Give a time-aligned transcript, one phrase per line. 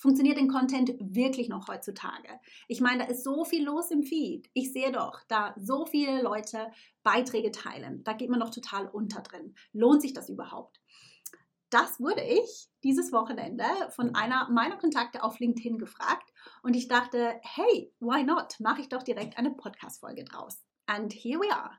[0.00, 2.40] Funktioniert denn Content wirklich noch heutzutage?
[2.68, 4.48] Ich meine, da ist so viel los im Feed.
[4.54, 8.02] Ich sehe doch, da so viele Leute Beiträge teilen.
[8.02, 9.54] Da geht man doch total unter drin.
[9.72, 10.80] Lohnt sich das überhaupt?
[11.70, 17.40] das wurde ich dieses Wochenende von einer meiner Kontakte auf LinkedIn gefragt und ich dachte,
[17.42, 18.58] hey, why not?
[18.58, 20.64] Mache ich doch direkt eine Podcast-Folge draus.
[20.86, 21.70] And here we are.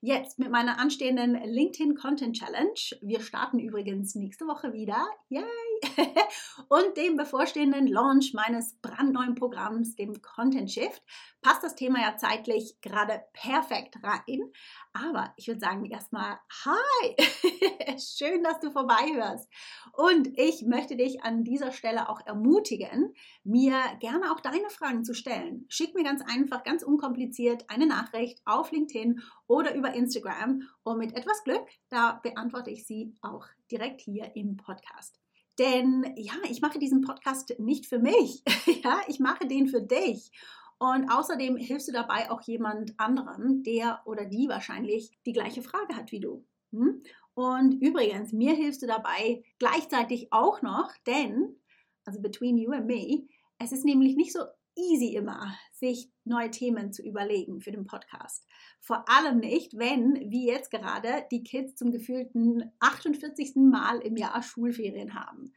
[0.00, 2.98] Jetzt mit meiner anstehenden LinkedIn Content Challenge.
[3.00, 5.06] Wir starten übrigens nächste Woche wieder.
[5.28, 5.44] Yay!
[6.68, 11.02] Und dem bevorstehenden Launch meines brandneuen Programms, dem Content Shift,
[11.42, 14.50] passt das Thema ja zeitlich gerade perfekt rein.
[14.92, 17.16] Aber ich würde sagen, erstmal Hi!
[17.98, 19.48] Schön, dass du vorbeihörst.
[19.92, 25.14] Und ich möchte dich an dieser Stelle auch ermutigen, mir gerne auch deine Fragen zu
[25.14, 25.66] stellen.
[25.68, 30.62] Schick mir ganz einfach, ganz unkompliziert eine Nachricht auf LinkedIn oder über Instagram.
[30.82, 35.25] Und mit etwas Glück, da beantworte ich sie auch direkt hier im Podcast.
[35.58, 38.42] Denn ja, ich mache diesen Podcast nicht für mich.
[38.84, 40.30] ja, ich mache den für dich.
[40.78, 45.96] Und außerdem hilfst du dabei auch jemand anderem, der oder die wahrscheinlich die gleiche Frage
[45.96, 46.44] hat wie du.
[46.72, 47.02] Hm?
[47.34, 51.56] Und übrigens, mir hilfst du dabei gleichzeitig auch noch, denn,
[52.04, 53.26] also between you and me,
[53.58, 54.40] es ist nämlich nicht so
[54.76, 58.46] easy immer, sich neue Themen zu überlegen für den Podcast.
[58.80, 63.56] Vor allem nicht, wenn, wie jetzt gerade, die Kids zum gefühlten 48.
[63.56, 65.52] Mal im Jahr Schulferien haben.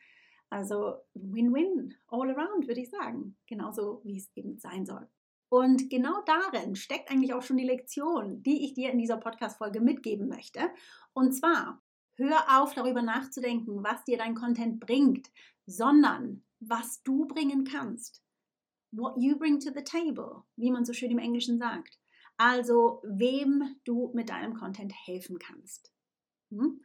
[0.50, 3.38] Also Win-Win all around, würde ich sagen.
[3.48, 5.08] Genauso wie es eben sein soll.
[5.50, 9.82] Und genau darin steckt eigentlich auch schon die Lektion, die ich dir in dieser Podcast-Folge
[9.82, 10.70] mitgeben möchte.
[11.14, 11.82] Und zwar,
[12.16, 15.32] hör auf, darüber nachzudenken, was dir dein Content bringt,
[15.66, 18.24] sondern was du bringen kannst.
[18.92, 22.00] What you bring to the table, wie man so schön im Englischen sagt.
[22.38, 25.92] Also, wem du mit deinem Content helfen kannst.
[26.52, 26.82] Hm?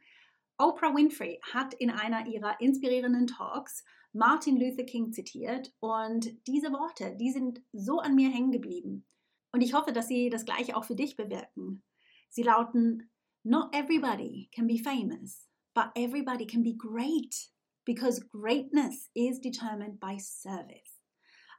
[0.57, 3.83] Oprah Winfrey hat in einer ihrer inspirierenden Talks
[4.13, 9.05] Martin Luther King zitiert und diese Worte, die sind so an mir hängen geblieben.
[9.51, 11.83] Und ich hoffe, dass sie das gleiche auch für dich bewirken.
[12.29, 13.09] Sie lauten,
[13.43, 17.51] Not everybody can be famous, but everybody can be great,
[17.85, 20.94] because greatness is determined by service.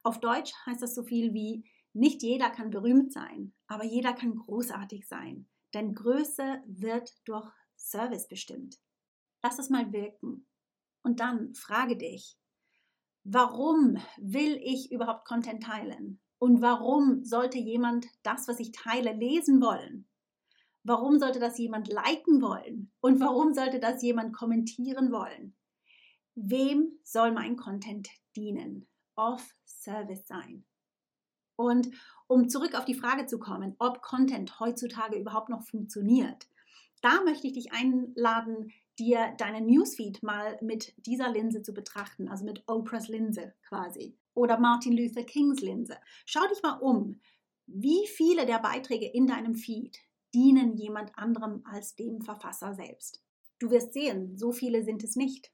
[0.06, 4.37] Auf Deutsch heißt das so viel wie, nicht jeder kann berühmt sein, aber jeder kann
[4.37, 8.77] großartig sein, denn Größe wird durch Service bestimmt.
[9.43, 10.47] Lass es mal wirken.
[11.03, 12.39] Und dann frage dich,
[13.25, 16.21] warum will ich überhaupt Content teilen?
[16.39, 20.06] Und warum sollte jemand das, was ich teile, lesen wollen?
[20.84, 22.93] Warum sollte das jemand liken wollen?
[23.00, 25.56] Und warum sollte das jemand kommentieren wollen?
[26.37, 28.87] Wem soll mein Content dienen?
[29.16, 30.65] Off Service sein.
[31.56, 31.91] Und
[32.28, 36.47] um zurück auf die Frage zu kommen, ob Content heutzutage überhaupt noch funktioniert,
[37.03, 42.45] da möchte ich dich einladen, dir deinen Newsfeed mal mit dieser Linse zu betrachten, also
[42.45, 45.97] mit Oprahs Linse quasi oder Martin Luther Kings Linse.
[46.24, 47.21] Schau dich mal um,
[47.66, 49.98] wie viele der Beiträge in deinem Feed
[50.34, 53.22] dienen jemand anderem als dem Verfasser selbst.
[53.59, 55.51] Du wirst sehen, so viele sind es nicht.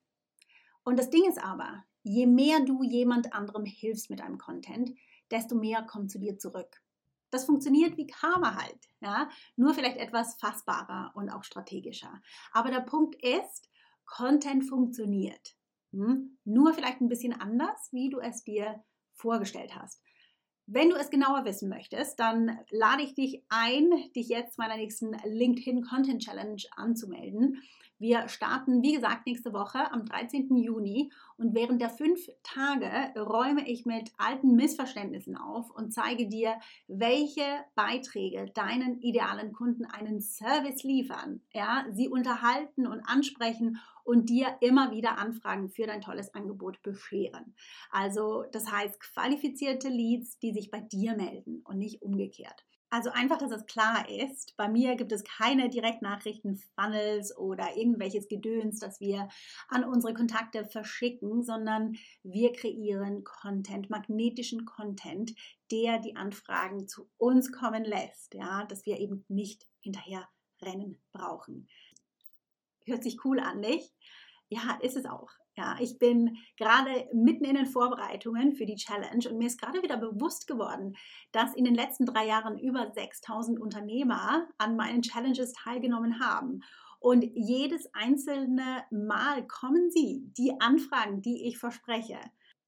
[0.85, 4.93] Und das Ding ist aber, je mehr du jemand anderem hilfst mit deinem Content,
[5.31, 6.83] desto mehr kommt zu dir zurück.
[7.31, 12.21] Das funktioniert wie Karma halt, ja, nur vielleicht etwas fassbarer und auch strategischer.
[12.53, 13.71] Aber der Punkt ist,
[14.05, 15.57] Content funktioniert.
[15.93, 16.39] Hm?
[16.45, 18.83] Nur vielleicht ein bisschen anders, wie du es dir
[19.15, 20.03] vorgestellt hast.
[20.67, 25.13] Wenn du es genauer wissen möchtest, dann lade ich dich ein, dich jetzt meiner nächsten
[25.25, 27.63] LinkedIn Content Challenge anzumelden.
[28.03, 30.57] Wir starten, wie gesagt, nächste Woche am 13.
[30.57, 36.57] Juni und während der fünf Tage räume ich mit alten Missverständnissen auf und zeige dir,
[36.89, 37.45] welche
[37.77, 41.43] Beiträge deinen idealen Kunden einen Service liefern.
[41.55, 47.55] Ja, sie unterhalten und ansprechen und dir immer wieder Anfragen für dein tolles Angebot bescheren.
[47.93, 52.65] Also das heißt qualifizierte Leads, die sich bei dir melden und nicht umgekehrt.
[52.93, 58.81] Also einfach, dass es klar ist, bei mir gibt es keine Direktnachrichten-Funnels oder irgendwelches Gedöns,
[58.81, 59.31] das wir
[59.69, 65.33] an unsere Kontakte verschicken, sondern wir kreieren Content, magnetischen Content,
[65.71, 70.29] der die Anfragen zu uns kommen lässt, ja, dass wir eben nicht hinterher
[70.61, 71.69] rennen brauchen.
[72.85, 73.91] Hört sich cool an, nicht?
[74.53, 75.31] Ja, ist es auch.
[75.57, 79.83] Ja, ich bin gerade mitten in den Vorbereitungen für die Challenge und mir ist gerade
[79.83, 80.95] wieder bewusst geworden,
[81.31, 86.61] dass in den letzten drei Jahren über 6000 Unternehmer an meinen Challenges teilgenommen haben.
[87.01, 92.19] Und jedes einzelne Mal kommen sie, die Anfragen, die ich verspreche.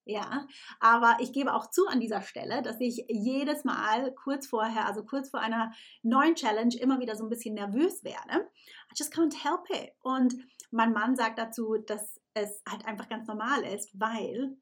[0.07, 0.47] Ja,
[0.81, 5.03] aber ich gebe auch zu an dieser Stelle, dass ich jedes Mal kurz vorher, also
[5.03, 5.73] kurz vor einer
[6.03, 8.51] neuen Challenge, immer wieder so ein bisschen nervös werde.
[8.91, 9.93] I just can't help it.
[10.03, 10.35] Und
[10.71, 14.59] mein Mann sagt dazu, dass es halt einfach ganz normal ist, weil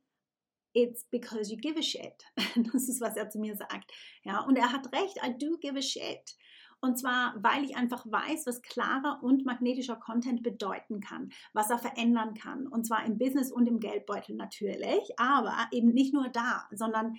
[0.75, 2.25] it's because you give a shit.
[2.73, 3.93] Das ist, was er zu mir sagt.
[4.23, 6.37] Ja, und er hat recht, I do give a shit.
[6.85, 11.79] Und zwar, weil ich einfach weiß, was klarer und magnetischer Content bedeuten kann, was er
[11.79, 12.67] verändern kann.
[12.67, 17.15] Und zwar im Business und im Geldbeutel natürlich, aber eben nicht nur da, sondern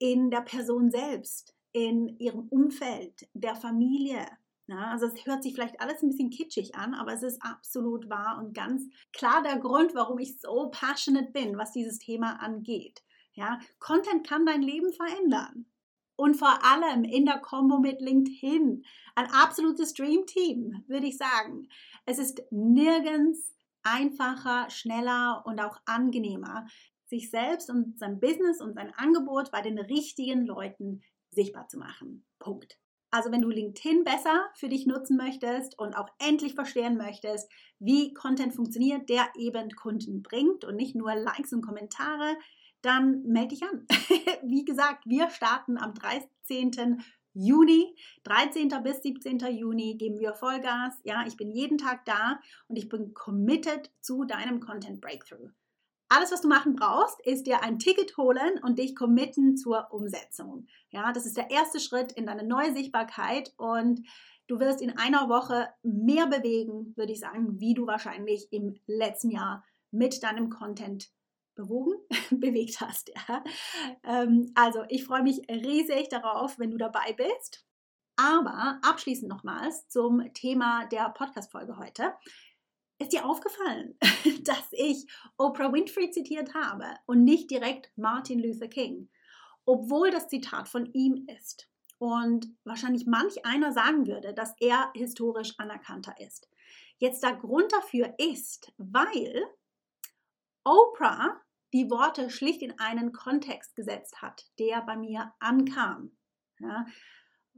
[0.00, 4.26] in der Person selbst, in ihrem Umfeld, der Familie,
[4.66, 8.10] ja, also es hört sich vielleicht alles ein bisschen kitschig an, aber es ist absolut
[8.10, 8.82] wahr und ganz
[9.12, 13.04] klar der Grund, warum ich so passionate bin, was dieses Thema angeht.
[13.34, 15.66] Ja, Content kann dein Leben verändern.
[16.16, 18.84] Und vor allem in der Kombo mit LinkedIn.
[19.14, 21.68] Ein absolutes Dream-Team, würde ich sagen.
[22.06, 26.66] Es ist nirgends einfacher, schneller und auch angenehmer,
[27.06, 32.26] sich selbst und sein Business und sein Angebot bei den richtigen Leuten sichtbar zu machen.
[32.38, 32.78] Punkt.
[33.10, 38.12] Also wenn du LinkedIn besser für dich nutzen möchtest und auch endlich verstehen möchtest, wie
[38.12, 42.36] Content funktioniert, der eben Kunden bringt und nicht nur Likes und Kommentare,
[42.82, 43.86] dann melde dich an.
[44.42, 47.02] wie gesagt, wir starten am 13.
[47.38, 47.94] Juni,
[48.24, 48.68] 13.
[48.82, 49.38] bis 17.
[49.54, 50.94] Juni geben wir Vollgas.
[51.04, 55.50] Ja, ich bin jeden Tag da und ich bin committed zu deinem Content Breakthrough.
[56.08, 60.66] Alles, was du machen brauchst, ist dir ein Ticket holen und dich committen zur Umsetzung.
[60.90, 64.06] Ja, das ist der erste Schritt in deine neue Sichtbarkeit und
[64.46, 69.30] du wirst in einer Woche mehr bewegen, würde ich sagen, wie du wahrscheinlich im letzten
[69.30, 71.10] Jahr mit deinem Content
[71.56, 71.94] bewogen,
[72.30, 73.10] bewegt hast.
[73.28, 73.42] Ja.
[74.04, 77.66] Ähm, also ich freue mich riesig darauf, wenn du dabei bist.
[78.16, 82.14] Aber abschließend nochmals zum Thema der Podcast-Folge heute.
[82.98, 83.98] Ist dir aufgefallen,
[84.44, 85.06] dass ich
[85.36, 89.10] Oprah Winfrey zitiert habe und nicht direkt Martin Luther King,
[89.66, 91.68] obwohl das Zitat von ihm ist
[91.98, 96.48] und wahrscheinlich manch einer sagen würde, dass er historisch anerkannter ist.
[96.98, 99.44] Jetzt der Grund dafür ist, weil
[100.64, 101.40] Oprah
[101.76, 106.16] die Worte schlicht in einen Kontext gesetzt hat, der bei mir ankam.
[106.58, 106.86] Ja.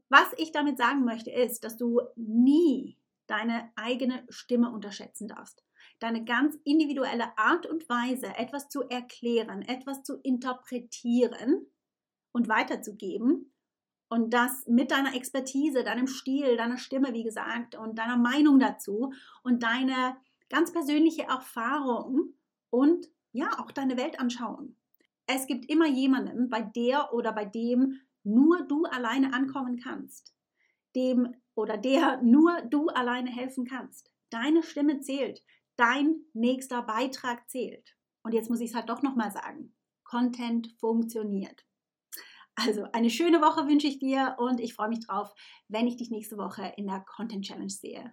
[0.08, 5.62] Was ich damit sagen möchte, ist, dass du nie deine eigene Stimme unterschätzen darfst.
[6.00, 11.66] Deine ganz individuelle Art und Weise, etwas zu erklären, etwas zu interpretieren
[12.32, 13.52] und weiterzugeben.
[14.08, 19.12] Und das mit deiner Expertise, deinem Stil, deiner Stimme, wie gesagt, und deiner Meinung dazu
[19.44, 20.16] und deine
[20.48, 22.34] ganz persönliche Erfahrung
[22.70, 24.76] und ja, auch deine Weltanschauung.
[25.26, 30.34] Es gibt immer jemanden, bei der oder bei dem nur du alleine ankommen kannst,
[30.96, 34.10] dem oder der nur du alleine helfen kannst.
[34.30, 35.42] Deine Stimme zählt.
[35.76, 37.96] Dein nächster Beitrag zählt.
[38.22, 39.74] Und jetzt muss ich es halt doch nochmal sagen.
[40.04, 41.64] Content funktioniert.
[42.56, 45.32] Also eine schöne Woche wünsche ich dir und ich freue mich drauf,
[45.68, 48.12] wenn ich dich nächste Woche in der Content Challenge sehe.